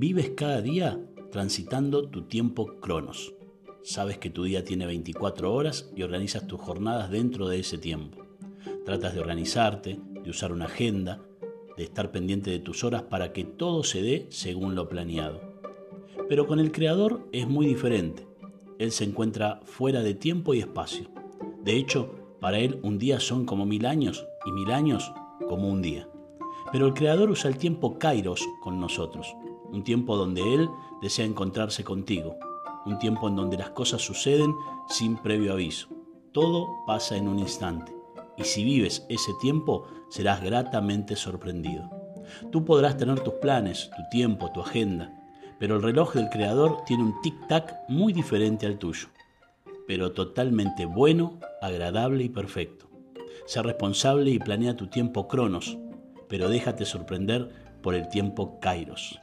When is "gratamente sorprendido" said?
40.42-41.90